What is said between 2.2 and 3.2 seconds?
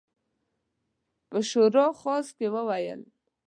کې وویل.